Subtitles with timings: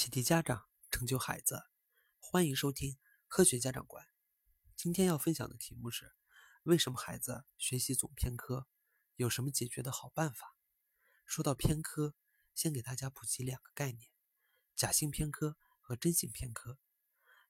[0.00, 1.62] 启迪家长，成就孩子。
[2.18, 2.98] 欢迎收听
[3.28, 4.02] 科学家长观。
[4.74, 6.14] 今天要分享的题目是：
[6.62, 8.66] 为什么孩子学习总偏科？
[9.16, 10.56] 有什么解决的好办法？
[11.26, 12.14] 说到偏科，
[12.54, 14.10] 先给大家普及两个概念：
[14.74, 16.78] 假性偏科和真性偏科。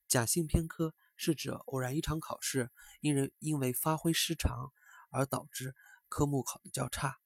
[0.09, 4.73] 假性偏科是指偶然一场考试，因人因为发挥失常
[5.13, 5.77] 而导致
[6.09, 7.21] 科目考得较差，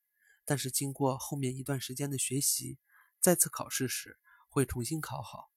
[0.44, 2.78] 但是经过后面一段时间的学习，
[3.22, 4.18] 再次考试时。
[4.54, 5.50] 会重新考好，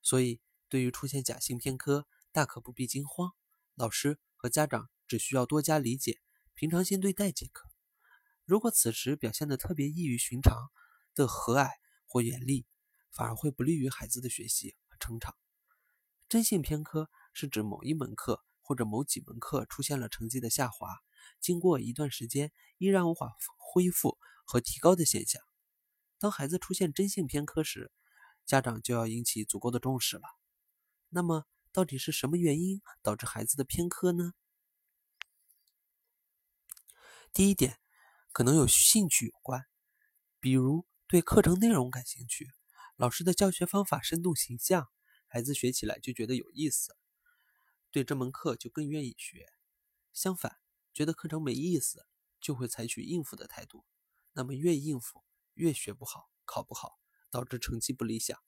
[0.00, 3.32] 所以对于出现假性偏科，大可不必惊慌。
[3.74, 6.20] 老师和家长只需要多加理解，
[6.54, 7.68] 平常心对待即可。
[8.44, 10.70] 如果此时表现得特别异于寻常
[11.16, 11.68] 的和蔼
[12.06, 12.64] 或严厉，
[13.10, 15.34] 反而会不利于孩子的学习和成长。
[16.28, 21.00] 真性偏科是指某一门课或者某几门课出现了成绩的下滑，
[21.40, 25.42] 经过一段时间依然无法恢复和提高的现象。
[26.20, 27.90] 当孩子出现真性偏科时，
[28.48, 30.22] 家长就要引起足够的重视了。
[31.10, 34.32] 那么，到底是什么原因导致孩子的偏科呢？
[37.30, 37.78] 第一点，
[38.32, 39.66] 可能有兴趣有关，
[40.40, 42.50] 比如对课程内容感兴趣，
[42.96, 44.88] 老师的教学方法生动形象，
[45.26, 46.96] 孩子学起来就觉得有意思，
[47.90, 49.52] 对这门课就更愿意学。
[50.14, 50.56] 相反，
[50.94, 52.06] 觉得课程没意思，
[52.40, 53.84] 就会采取应付的态度，
[54.32, 56.98] 那么越应付越学不好，考不好。
[57.30, 58.38] 导致成绩不理想，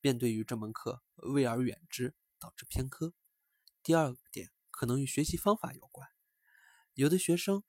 [0.00, 3.14] 便对于这门课畏而远之，导致偏科。
[3.82, 6.08] 第二点可能与学习方法有关，
[6.94, 7.62] 有的学生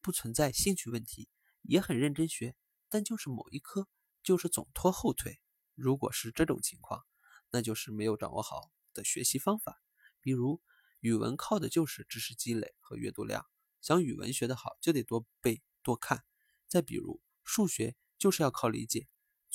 [0.00, 1.28] 不存在兴趣问题，
[1.62, 2.54] 也很认真学，
[2.88, 3.88] 但就是某一科
[4.22, 5.40] 就是总拖后腿。
[5.74, 7.06] 如果是这种情况，
[7.50, 9.80] 那就是没有掌握好的学习方法。
[10.20, 10.60] 比如
[11.00, 13.46] 语文靠的就是知识积累和阅读量，
[13.80, 16.24] 想语文学得好就得多背多看。
[16.66, 19.08] 再比如数学就是要靠理解。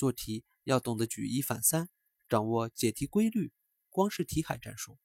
[0.03, 1.87] 做题要懂得举一反三，
[2.27, 3.53] 掌握解题规律。
[3.89, 4.99] 光是题海战术，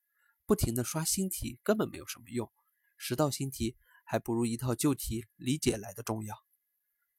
[0.44, 2.50] 不停的刷新题根本没有什么用。
[2.96, 6.34] 十道新题还不如一套旧题理解来的重要。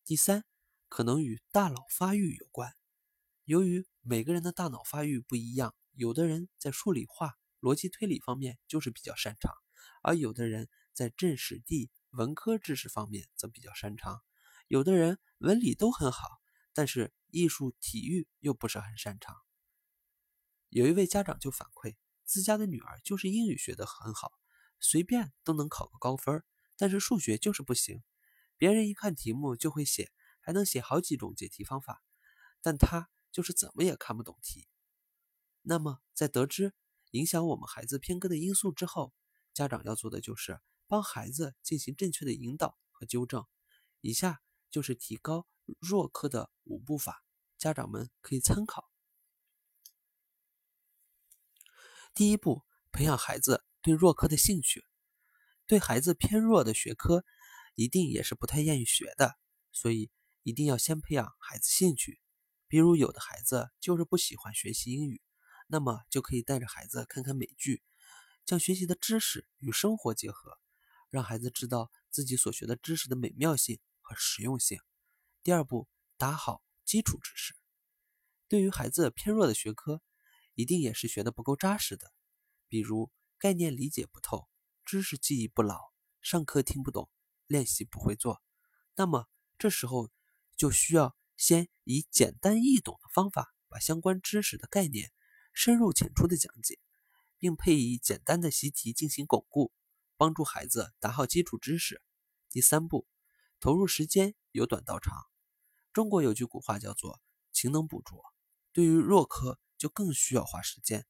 [0.04, 0.44] 第三，
[0.90, 2.76] 可能与大脑发育有关。
[3.46, 9.54] 由于每个人的大脑发育不一样，有的人在数理化、逻辑推理方面就是比较擅长，
[10.04, 14.20] 而有的人在政史地文科知识方面则比较擅长。
[14.68, 16.28] 有的人文理都很好，
[16.74, 17.14] 但是。
[17.32, 19.36] 艺术、体育又不是很擅长。
[20.70, 21.96] 有一位家长就反馈，
[22.26, 24.34] 自家的女儿就是英语学得很好，
[24.80, 26.44] 随便都能考个高分，
[26.78, 28.04] 但是数学就是不行。
[28.58, 32.04] 别人一看题目就会写，还能写好几种解题方法，
[32.62, 34.68] 但他就是怎么也看不懂题。
[35.62, 36.74] 那么，在得知
[37.12, 39.14] 影响我们孩子偏科的因素之后，
[39.54, 43.46] 家长要做的就是帮孩子进行正确的引导和纠正。
[44.02, 45.48] 以下就是提高。
[45.80, 47.24] 弱科的五步法，
[47.58, 48.90] 家长们可以参考。
[52.14, 54.86] 第一步，培养孩子对弱科的兴趣。
[55.68, 57.24] 对孩子偏弱的学科，
[57.76, 59.38] 一定也是不太愿意学的，
[59.72, 60.10] 所以
[60.42, 62.20] 一定要先培养孩子兴趣。
[62.68, 65.22] 比如，有的孩子就是不喜欢学习英语，
[65.68, 67.84] 那么就可以带着孩子看看美剧，
[68.46, 70.58] 将学习的知识与生活结合，
[71.12, 74.80] 让孩子知道自己所学的知识的美妙性和实用性。
[75.42, 77.56] 第二步，打好基础知识。
[78.50, 80.02] 对于孩子偏弱的学科，
[80.54, 82.12] 一定也是学的不够扎实的，
[82.68, 84.50] 比如概念理解不透、
[84.84, 85.80] 知识记忆不牢、
[86.22, 87.10] 上课听不懂、
[87.48, 88.42] 练习不会做。
[88.96, 90.12] 那么这时候
[90.58, 95.14] 就需要先以简单易懂的方法，把相关知识的概念
[95.54, 96.80] 深入浅出的讲解，
[97.38, 99.72] 并配以简单的习题进行巩固，
[100.18, 102.02] 帮助孩子打好基础知识。
[102.50, 103.08] 第三步，
[103.62, 105.29] 投入时间由短到长。
[106.00, 107.22] 中国有句古话叫做
[107.52, 108.24] “勤能补拙”，
[108.72, 111.06] 对于弱科就更需要花时间。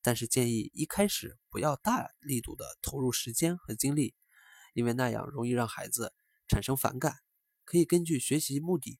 [0.00, 4.14] 但是建议一开始不要大力度的投入时间和精力，
[4.72, 6.14] 因为那样容易让孩子
[6.48, 7.18] 产生反感。
[7.66, 8.98] 可以根据学习目的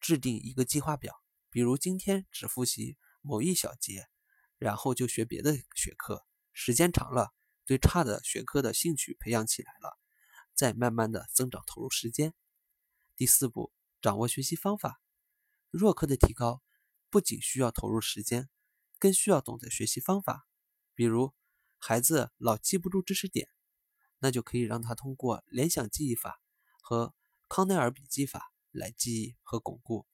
[0.00, 1.14] 制定一个计划表，
[1.50, 4.06] 比如今天只复习某一小节，
[4.56, 6.24] 然后就学别的学科。
[6.54, 7.34] 时间长了，
[7.66, 9.98] 对差的学科的兴趣培养起来了，
[10.54, 12.32] 再慢慢的增长投入时间。
[13.16, 13.70] 第四步。
[14.00, 15.00] 掌握学习方法，
[15.70, 16.62] 弱科的提高
[17.10, 18.48] 不仅需要投入时间，
[18.98, 20.46] 更需要懂得学习方法。
[20.94, 21.34] 比如，
[21.78, 23.48] 孩子老记不住知识点，
[24.18, 26.40] 那就可以让他通过联想记忆法
[26.80, 27.14] 和
[27.48, 30.06] 康奈尔笔记法来记忆和巩固。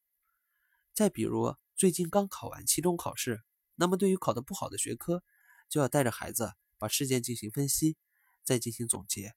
[0.92, 3.42] 再比如，最近刚考完期中考试，
[3.74, 5.22] 那么对于考得不好的学科，
[5.68, 7.96] 就要带着孩子把事件进行分析，
[8.44, 9.34] 再进行总结、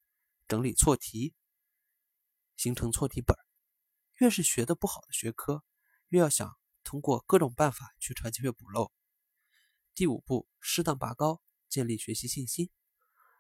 [0.48, 1.34] 整理错题，
[2.56, 3.47] 形成错题本。
[4.18, 5.64] 越是学的不好的学科，
[6.08, 8.92] 越要想通过各种办法去查缺补漏，
[9.94, 12.72] 第五步，适当拔高，建立学习信心。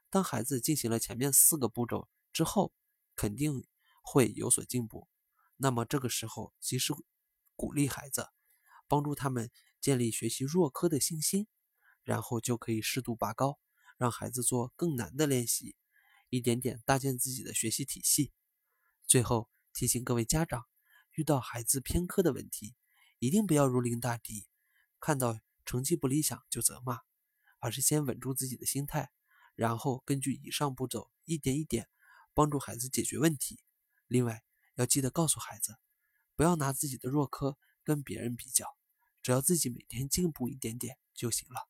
[0.09, 2.74] 当孩子进行了前面四个步骤之后，
[3.15, 3.68] 肯定
[4.03, 5.09] 会有所进步。
[5.56, 6.94] 那么这个时候，及时
[7.56, 8.30] 鼓励孩子，
[8.88, 9.50] 帮助他们
[9.81, 11.47] 建立学习弱科的信心，
[12.03, 13.59] 然后就可以适度拔高，
[13.97, 15.75] 让孩子做更难的练习，
[16.30, 18.31] 一点点搭建自己的学习体系。
[19.07, 20.65] 最后提醒各位家长，
[21.12, 22.75] 遇到孩子偏科的问题，
[23.19, 24.47] 一定不要如临大敌，
[25.00, 25.39] 看到。
[25.68, 27.01] 成绩不理想就责骂，
[27.59, 29.12] 而是先稳住自己的心态，
[29.53, 31.89] 然后根据以上步骤一点一点
[32.33, 33.59] 帮助孩子解决问题。
[34.07, 34.45] 另外，
[34.75, 35.75] 要记得告诉孩子，
[36.38, 38.77] 不要拿自己的弱科跟别人比较，
[39.21, 41.68] 只要自己每天进步一点点就行了。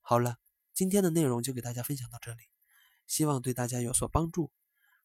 [0.00, 0.38] 好了，
[0.72, 2.44] 今天的内容就给大家分享到这里，
[3.08, 4.52] 希望对大家有所帮助。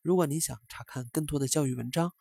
[0.01, 2.13] 如果您想查看更多的教育文章，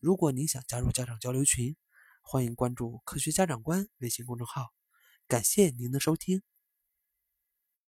[0.00, 1.74] 如果您想加入家长交流群，
[2.20, 4.74] 欢迎关注“科学家长官”微信公众号。
[5.26, 6.42] 感谢您的收听。